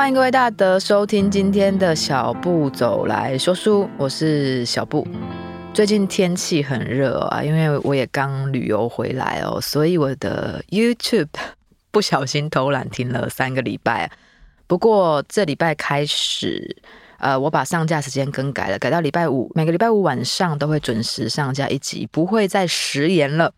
[0.00, 5.06] 欢迎各位大德收听今天的小步走来说书，我是小步。
[5.74, 11.28] 最近天气很热啊，因为我也刚旅游回来哦，所以我的 YouTube
[11.90, 14.10] 不小心偷懒停了三个礼拜。
[14.66, 16.78] 不过这礼拜开始，
[17.18, 23.52] 呃，我把上架时间更改了，改到礼拜五，每个礼拜五晚上都会准时上架一集，不会再食言了。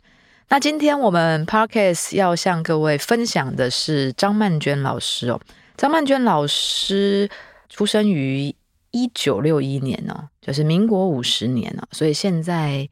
[0.48, 5.40] 那今天我们 Parkes 要向各位分享的是张曼娟老师哦。
[5.76, 7.28] 张曼娟老师
[7.68, 8.54] 出生于
[8.90, 12.88] 一九六一年呢，就是民国五十年呢，所以现在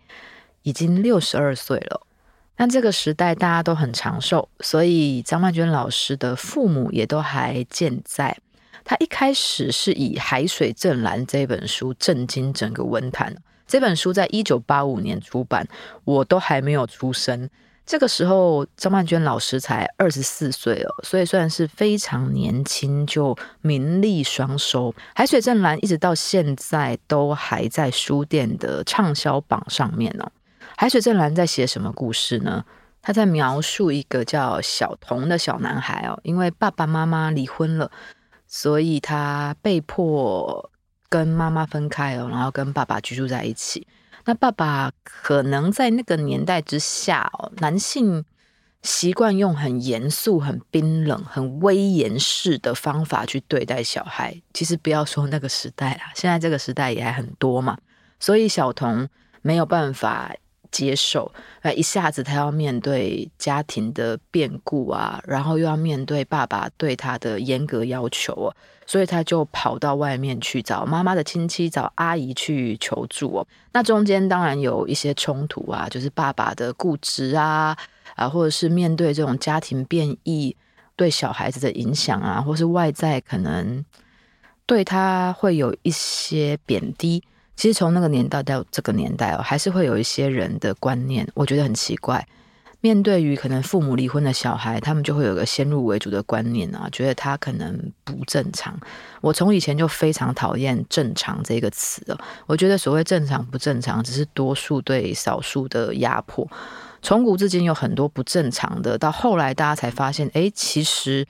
[0.63, 2.07] 已经六十二岁了。
[2.57, 8.37] 那这个时代大家都很长寿，所以张曼娟老师的父母也都还健在。
[8.85, 13.35] 他一开始是以《海水正蓝》这本书震惊整个文坛。
[13.67, 15.67] 这本书在一九八五年出版，
[16.05, 17.49] 我都还没有出生。
[17.91, 24.93] 这个时候，张曼娟老师才二十四岁了，所以算是非常年轻就名利双收。
[25.13, 30.31] 《海水正蓝》一直到现在都还在书店的畅销榜上面呢。
[30.77, 32.65] 《海水正蓝》在写什么故事呢？
[33.03, 37.91] 他在描述一个叫小童的小男孩哦，因为爸爸妈妈离婚了，
[38.47, 40.71] 所以他被迫
[41.09, 43.85] 跟妈妈分开哦，然后跟爸爸居住在一起。
[44.25, 48.25] 那爸爸可能在那个年代之下，男性
[48.83, 54.41] 习惯用很严肃、很冰冷、很威严式的方法去对待小孩。
[54.55, 57.77] 其实不要说那个时代啦，现在这个时代也还很多嘛。
[58.19, 59.09] 所以小童
[59.43, 60.35] 没有办法
[60.71, 61.33] 接受，
[61.63, 68.57] 那，一下子他要面对家庭的变故啊，然后又要面对爸爸对他的严格要求啊。
[68.87, 73.47] 所以他就跑到外面去找妈妈的亲戚，找阿姨去求助哦。
[73.73, 77.77] 那中间当然有一些冲突啊，就是爸爸的固执啊，
[78.17, 80.57] 啊，或者是面对这种家庭变异
[80.97, 83.85] 对小孩子的影响啊，或是外在可能
[84.67, 87.23] 对他会有一些贬低。
[87.61, 92.27] 其实从那个年代到这个年代哦，还是会有一些人的观念，我觉得很奇怪。
[92.81, 98.75] 面对于可能父母离婚的小孩，他们就会有个先入为主的观念啊，觉得他可能不正常。
[99.21, 102.19] 我从以前就非常讨厌“正常”这个词了。
[102.47, 106.49] 我觉得所谓正常不正常，只是多数对少数的压迫。
[107.03, 111.27] 从古至今有很多不正常的，到后来大家才发现，哎，其实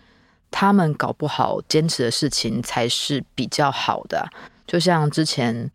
[0.52, 4.28] 他们搞不好坚持的事情才是比较好的。
[4.64, 5.68] 就像之前。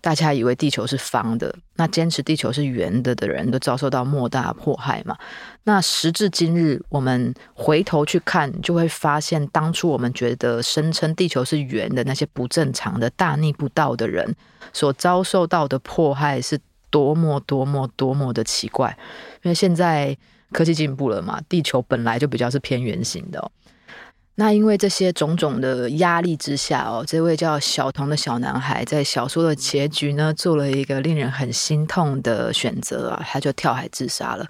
[0.00, 5.16] 大家以为地球是方的，那坚持地球是圆的的人都遭受到莫大迫害嘛。
[5.64, 14.34] 那时至今日，我们回头去看，就会发现当初我们觉得声称地球是圆的那些不正常的大逆不道的人，
[14.72, 18.96] 所遭受到的迫害是多么多么多么的奇怪。
[19.42, 20.16] 因为现在
[20.50, 23.50] 科技进步了嘛，地球本来就比较是偏圆形的。
[24.40, 34.46] 那因为这些种种的压力之下哦，这位叫小童的小男孩在小说的结局呢，做了一个令人很心痛的选择啊，他就跳海自杀了。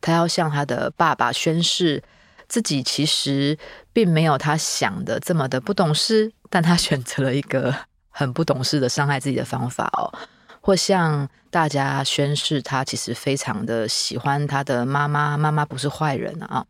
[0.00, 2.02] 他要向他的爸爸宣誓，
[2.48, 3.58] 自己其实
[3.92, 7.74] 并没有他想的这么的不懂事，但他选择了一个
[8.08, 10.08] 很不懂事的伤害自己的方法哦，
[10.62, 16.64] 或向大家宣誓，他其实非常的喜欢他的妈妈，妈妈不是坏人啊。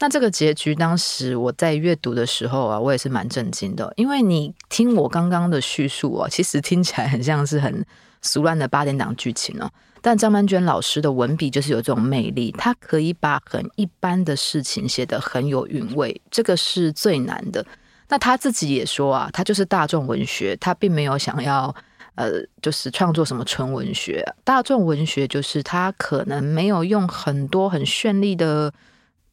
[0.00, 7.84] 那这个结局，当时我在阅读的时候啊，我也是蛮震惊的，因为你听我刚刚的叙述啊，其实听起来很像是很
[8.22, 9.68] 俗烂的八点档剧情哦。
[10.00, 17.66] 但张曼娟老师的文笔就是有这种魅力，他可以把很一般的事情写得很有韵味，这个是最难的。
[18.08, 21.74] 那他自己也说啊，他就是大众文学，他并没有想要
[22.14, 24.24] 呃，就是创作什么纯文学。
[24.44, 28.72] 大众文学就是他可能没有用很多很绚丽的。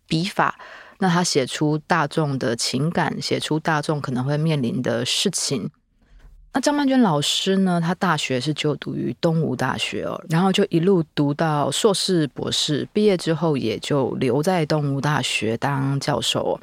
[0.08, 0.58] 笔法，
[1.00, 5.70] 那他写出大众的情感，写出大众可能会面临的事情。
[6.54, 7.82] 那张曼娟老师呢？
[7.82, 16.58] 他大学是就读于东吴大学哦，然后就一路读到硕士、博士，毕业之后也就留在东吴大学当教授。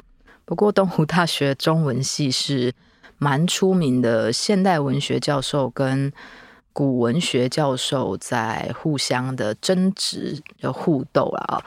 [0.45, 2.73] 不过东吴大学中文系是
[3.19, 6.11] 蛮出名的，现代文学教授跟
[6.73, 10.41] 古文学教授在互相的争执、
[10.73, 11.63] 互斗了啊。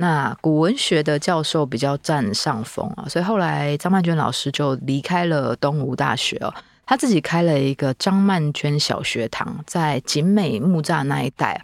[0.00, 6.54] 那古文学的教授比较占上风啊，所以后来张曼娟老师就离开了东吴大学哦，
[6.86, 11.60] 他自己开了一个张曼娟小学堂，在景美木栅那一带，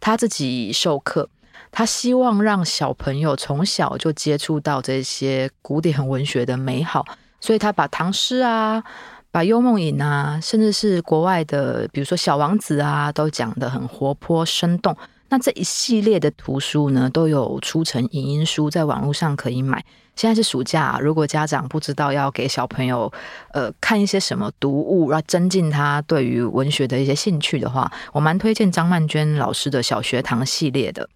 [0.00, 1.30] 他自己授课，
[1.72, 7.06] 他希望让小朋友从小就接触到这些古典文学的美好，
[7.40, 8.84] 所以他把唐诗啊，
[9.30, 14.94] 把幽梦影啊，甚至是国外的，比如说小王子啊，都讲得很活泼生动。
[15.30, 19.84] 那这一系列的图书呢，都有出成影音书，在网络上可以买。
[20.16, 23.12] 现在是暑假，如果家长不知道要给小朋友
[23.52, 31.08] 呃看一些什么读物，要增进他对于文学的一些兴趣的话，我蛮推荐张曼娟老师的小学堂系列的。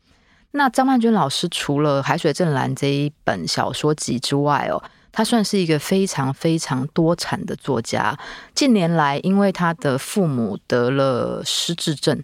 [0.52, 4.80] 那张曼娟老师除了《海水正蓝》这一本小说集之外哦，
[5.10, 8.16] 他算是一个非常非常多产的作家。
[8.54, 12.22] 近年来，因为他的父母得了失智症，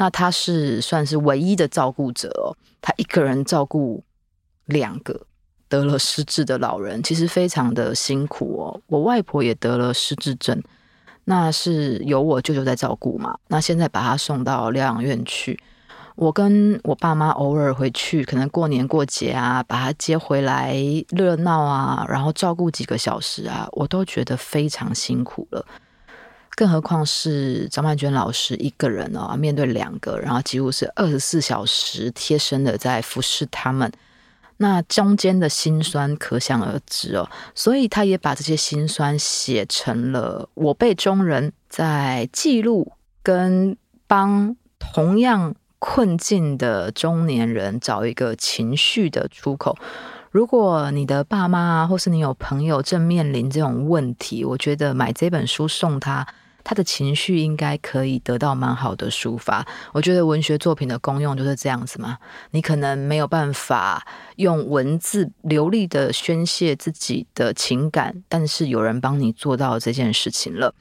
[0.00, 4.02] 那他是算是唯一的照顾者哦，他一个人照顾
[4.64, 5.20] 两个。
[5.68, 8.80] 得了失智的老人其实非常的辛苦哦。
[8.88, 10.60] 我外婆也得了失智症，
[11.26, 13.38] 那是由我舅舅在照顾嘛。
[13.46, 15.56] 那现在把他送到疗养院去，
[16.16, 20.74] 我跟我爸妈偶尔回去，可能过年过节啊，把他接回来
[21.10, 25.64] 热闹啊，然后照顾几个小时啊，我都觉得非常辛苦了。
[26.56, 33.90] 更何况是张曼娟老师一个人哦，面对两个，然后几乎是二十四小时贴身的在服侍他们。
[34.58, 42.92] 那中间的辛酸可想而知哦，所以他也把这些辛酸写成了《我辈中人》，在记录
[43.22, 43.74] 跟
[44.06, 49.78] 帮同样困境的中年人找一个情绪的出口。
[50.30, 56.26] 如果你的爸妈或是你有朋友正面临这种问题，我觉得买这本书送他。
[56.62, 59.66] 他的情绪应该可以得到蛮好的抒发。
[59.92, 62.18] 我觉得文学作品的功用就是这样子嘛。
[62.50, 64.06] 你可能没有办法
[64.36, 70.72] 用文字流利的宣泄自己的情感，但是有人帮你做到这件事情了。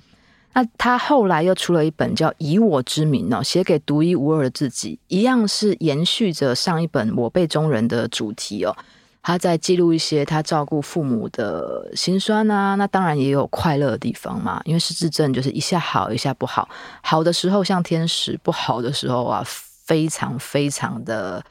[0.53, 8.75] 那他后来又出了一本叫《以我之名》哦，写给独一无二的自己，一样是延续着上一本《我辈中人》的主题哦。
[9.21, 14.61] 他在记录一些他照顾父母的辛酸啊，那当然也有快乐的地方嘛。
[14.63, 16.67] 因为失智症就是一下好一下不好，
[17.03, 21.43] 好的时候像天使，不好的时候啊，非常非常的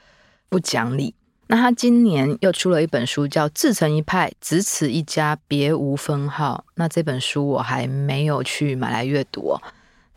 [0.48, 1.14] 不讲理。
[1.48, 6.64] 那他今年又出了一本书，叫《自成一派，只此一家，别无分号》。
[6.76, 9.58] 那这本书我还没有去买来阅读，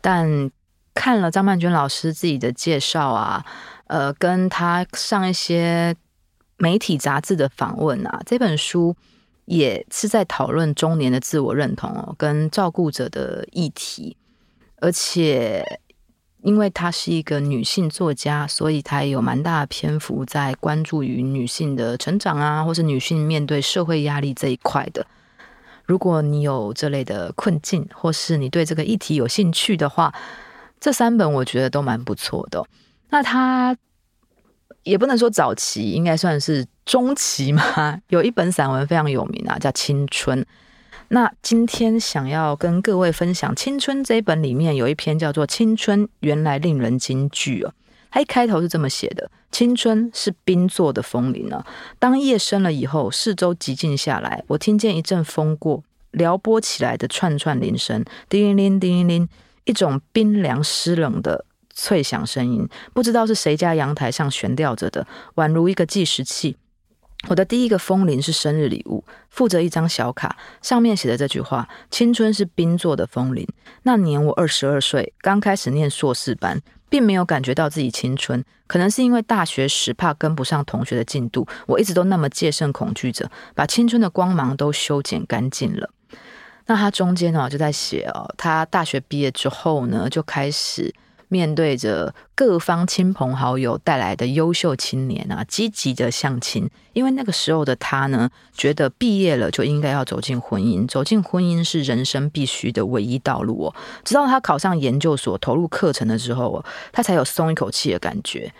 [0.00, 0.50] 但
[0.94, 3.44] 看了张曼娟老师自己的介绍啊，
[3.86, 5.94] 呃，跟他上一些。
[6.62, 8.94] 媒体杂志的访问啊，这本书
[9.46, 14.16] 也是在讨论中年的自我认同哦，跟照顾者的议题。
[14.76, 15.80] 而且，
[16.42, 25.04] 因为她是一个女性作家，所以她也有蛮大的篇幅在关注于女性的成长啊，或是女性面对社会压力这一块的。
[25.84, 30.14] 如果你有这类的困境，或是你对这个议题有兴趣的话，
[30.78, 32.64] 这三本我觉得都蛮不错的。
[33.10, 33.76] 那她。
[34.84, 38.00] 也不能说早期，应该算是中期嘛。
[38.08, 40.40] 有一本散文非常有名啊，叫《青春》。
[41.08, 47.72] 那今天想要跟各位分享《青春》这一本里面有一篇叫做《青春原来令人惊惧》哦。
[48.10, 51.66] 它一开头是这么写的：“青春是冰做的风铃啊，
[51.98, 59.28] 当夜深了以后，四周寂静下来，我听见一阵风过，撩拨起来的串串铃声，叮铃铃，叮铃铃，
[59.64, 61.44] 一种冰凉湿冷的。”
[61.74, 66.56] 脆响声音，不知道是谁家阳台上悬吊着的，宛如一个计时器。
[67.28, 73.46] 我的第一个风铃是生日礼物，附着一张小卡，上面写着这句话：“青春是冰做的风铃。”
[73.84, 78.44] 那年我二十二岁，刚开始念硕士班，并没有感觉到自己青春。
[78.66, 85.90] 可能是因为大学时怕跟不上同学的进度，我一直都那么戒慎恐惧着，把青春的光芒都修剪干净了。
[86.66, 90.92] 那他中间呢，就在写哦，他大学毕业之后呢，就开始。
[91.32, 96.68] 面对着各方亲朋好友带来的优秀青年啊，积极的相亲。
[96.92, 103.74] 因为那个时候的他呢，觉得毕业了就应该要走进婚姻，走进婚姻是人生必须的唯一道路哦。
[104.04, 106.62] 直到他考上研究所，投入课程的时候，
[106.92, 108.52] 他才有松一口气的感觉。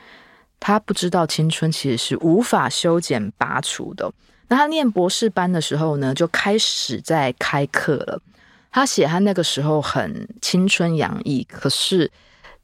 [0.59, 4.11] 他不知道青春其实是无法修剪拔除的。
[4.49, 8.23] 那他念博士班的时候呢，就开始在开课了。
[8.71, 12.11] 他写他那个时候很青春洋溢，可是。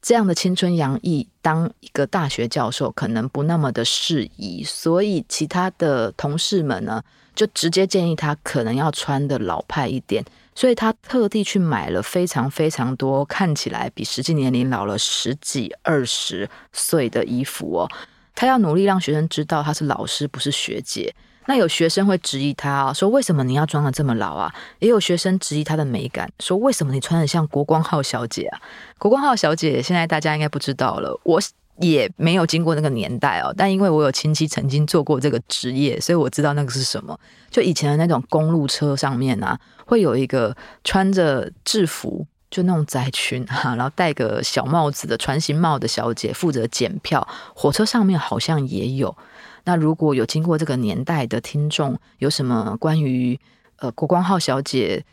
[0.01, 7.03] 这样的青春洋溢，当一个大学教授可能不那么的适宜，所以其他的同事们呢，
[7.35, 10.23] 就直接建议他可能要穿的老派一点，
[10.55, 17.89] 所以他特地去买了非常非常多看起来比实际年龄老了十几二十岁的衣服哦，
[18.33, 21.13] 他要努力让学生知道他是老师，不是学姐。
[21.49, 24.53] 那有学生会质疑他啊，说为什么你要装得这么老啊？
[24.77, 28.61] 也有学生质疑他的美感，说为什么你穿得像国光号小姐啊？
[28.99, 31.41] 国光号小姐现在大家应该不知道了，我
[31.79, 37.19] 也没有经过那个年代哦，但因为我有亲戚曾经做过这个职业，所以我知道那个是什么。
[37.49, 49.17] 就以前的那种公路车上面啊，会有一个穿着制服就那种窄裙哈，然后戴个小帽子的船型帽的小姐负责检票，火车上面好像也有。
[49.69, 53.39] 那如果有经过这个年代的听众，有什么关于
[53.75, 55.05] 呃国光号小姐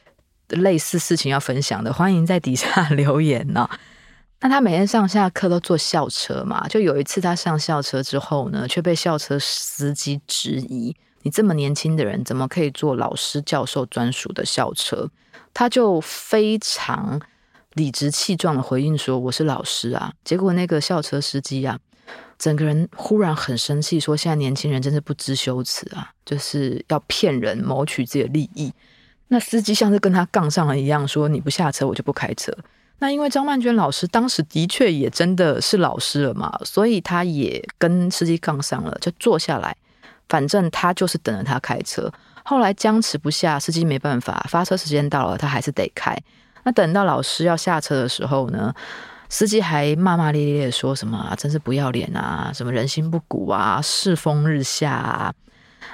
[0.48, 3.78] 类似事情要分享的，欢迎在底下 留言呢、啊。
[4.40, 15.10] 那他每天上下课都坐校车嘛，就有一次他上校车之后呢，却被校车司机质疑：“你这么年轻的人，怎么可以坐老师教授专属的校车？”
[15.52, 17.20] 他就非常
[17.74, 21.78] 理直气壮的回应说：“我是老师啊。”结果那个校车司机啊，
[22.38, 28.72] 整个人忽然很生气，说：“现在年轻人真是不知羞耻啊，就是要骗人谋取自己的利益。”
[29.28, 32.52] 那司机像是跟他杠上了一样，说：“你不下车，我就不开车。”
[32.98, 39.76] 那因为张曼娟老师当时的确也真的是老师了嘛，所以他也跟司机杠上了，就坐下来，
[40.28, 42.10] 反正他就是等着他开车。
[42.42, 46.16] 后来僵持不下，司机没办法，发车时间到了，他还是得开。
[46.62, 48.74] 那等到老师要下车的时候呢，
[49.28, 55.34] 司机还骂骂咧咧的说什么啊，真是不要脸啊，什么人心不古啊，世风日下啊。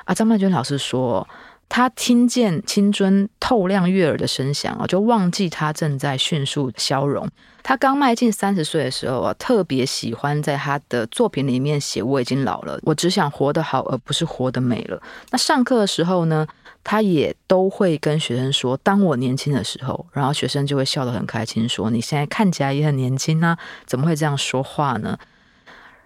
[0.04, 1.28] 啊，张曼娟老师说。
[1.74, 7.26] 他听见青春透亮悦耳的声响啊，就忘记他正在迅速消融。
[7.62, 15.00] 他刚迈进三十岁的时候啊，特别喜欢在他的作品里面写：“我已经老了，我只想活得好，而不是活得美了。”
[15.32, 16.46] 那上课的时候呢，
[16.84, 25.18] 他也都会跟学生说：“当我年轻的时候。”然后学生就会笑得很开心，说：“你现在看起来也很年轻啊，怎么会这样说话呢？”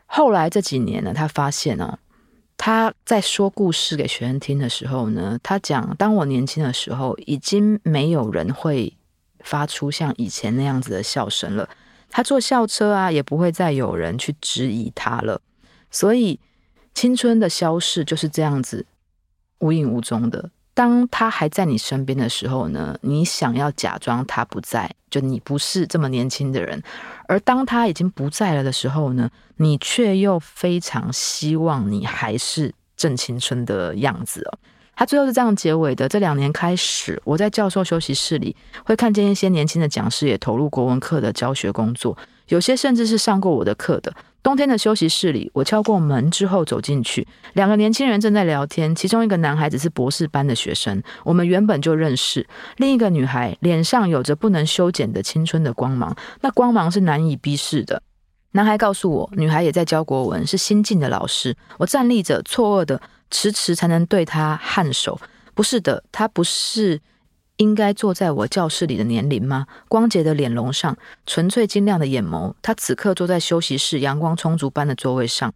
[0.07, 1.99] 后来这几年呢，他发现呢。
[2.59, 8.95] 他在说故事给学生听的时候呢，他讲：当我年轻的时候，已经没有人会
[9.41, 11.69] 发出像以前那样子的笑声了。
[12.09, 15.43] 他坐校车啊，也不会再有人去质疑他了。
[15.91, 16.41] 所以，
[16.95, 18.87] 青春的消逝就是这样子，
[19.59, 20.51] 无影无踪的。
[20.77, 26.79] 当他还在你身边的时候呢，你想要假装他不在，就你不是这么年轻的人；
[27.27, 34.59] 而当他已经不在了的时候呢，你却又非常希望你还是正青春的样子哦。
[34.95, 38.55] 他最后是这样结尾的：这两年开始，我在教授休息室里
[38.85, 42.15] 会看见一些年轻的讲师也投入国文课的教学工作，
[42.49, 44.15] 有些甚至是上过我的课的。
[44.43, 48.95] 冬天的休息室里，我敲过门之后走进去，两个年轻人正在聊天。
[48.95, 52.47] 其中一个男孩子是博士班的学生，我们原本就认识。
[52.77, 58.01] 另一个女孩脸上有着不能修剪的青春的光芒，那光芒是难以逼视的。
[58.53, 61.57] 男孩告诉我，女孩也在教国文，是新进的老师。
[61.79, 65.19] 我站立着，错愕的，迟迟才能对她颔首。
[65.55, 67.01] 不是的，她不是。
[67.57, 69.67] 应该坐在我教室里的年龄吗？
[69.89, 70.97] 光洁的脸容上，
[71.27, 72.53] 纯粹晶亮的眼眸。
[72.61, 75.53] 他此刻坐在休息室阳光充足般的座位上，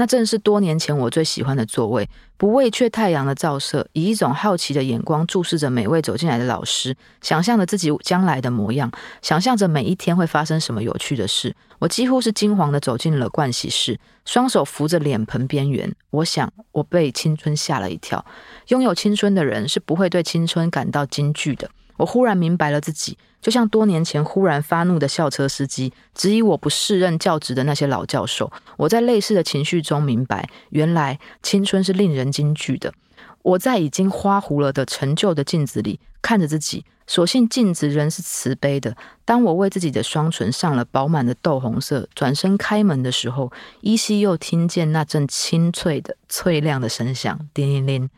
[0.00, 2.08] 那正是多年前我最喜欢的座位。
[2.38, 8.90] 不畏却太阳的照射，以一种好奇的眼光注视着每位走进来的老师，想象着自己将来的模样，
[9.20, 11.54] 想象着每一天会发生什么有趣的事。
[11.80, 15.94] 我几乎是惊惶的走进了盥洗室，双手扶着脸盆边缘。
[16.08, 18.24] 我想，我被青春吓了一跳。
[18.68, 21.68] 拥有青春的人是不会对青春感到惊惧的。
[22.00, 28.50] 我忽然明白了自己，就像多年前忽然发怒的校车司机，质疑我不适任教职的那些老教授。
[28.78, 32.94] 我在类似的情绪中明白，原来青春是令人惊惧的。
[33.42, 38.96] 我在已经花糊了的陈旧的镜子里看着自己，所幸镜子仍是慈悲的。
[39.26, 43.52] 当我为自己的双唇上了饱满的豆红色，转身开门的时候，
[43.82, 48.08] 依稀又听见那阵清脆的、脆亮的声响，叮铃铃。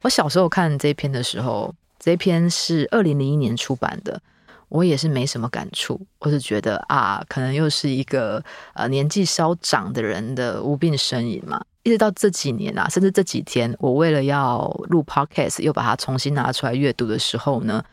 [0.00, 1.72] 我小时候看这篇的时候。
[2.02, 4.20] 这篇是二零零一年出版的，
[4.68, 8.42] 我也是没什么感触，我是觉得啊，可能又是一个
[8.74, 11.64] 呃年纪稍长的人的无病呻吟嘛。
[11.84, 17.84] 一直到这几年啊，甚至这几天，我为了要录 podcast，又把它重新拿出来阅读的时候呢，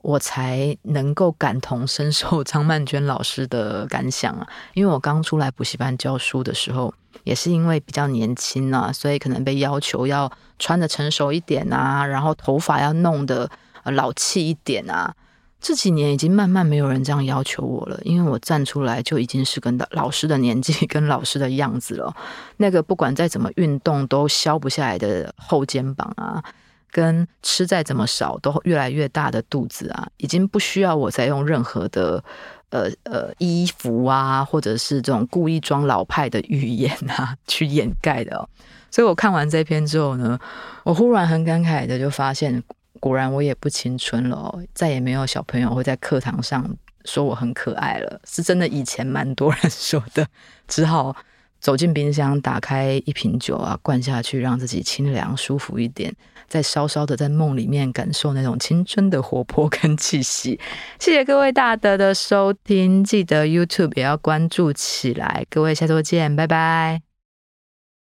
[0.00, 4.48] 我才能够感同身受张曼娟老师的感想啊。
[4.72, 13.50] 因为我刚出来补习班教书的时候，也是因为比较年轻啊，所以可能被要求要穿得成熟一点啊，然后头发要弄得
[13.84, 15.14] 老气一点啊。
[15.60, 22.14] 这几年已经慢慢没有人这样要求我了，因为我站出来就已经是跟老师的年纪跟老师的样子了。
[22.58, 26.44] 那个不管再怎么运动都消不下来的后肩膀啊，
[26.90, 32.22] 跟吃再怎么少都越来越大的肚子啊，已经不需要我再用任何的。
[32.70, 38.48] 呃呃，衣服啊，或者是这种故意装老派的语言啊，去掩盖的哦。
[38.96, 40.38] 所以我看完这篇之后呢，
[40.82, 42.62] 我忽然很感慨的就发现，
[42.98, 46.66] 果然我也不青春了哦，再也没有小朋友会在课堂上
[47.04, 50.26] 说我很可爱了，是真的以前蛮多人说的，
[50.66, 51.14] 只好
[51.60, 56.10] 走进冰箱，打开一瓶酒啊，灌下去，让自己清凉舒服一点，
[56.48, 60.58] 再稍稍的在梦里面感受那种青春的活泼跟气息。
[60.98, 65.44] 谢谢各位大德的收听，记得 YouTube 也要关注起来。
[65.50, 67.05] 各位下周见，拜拜。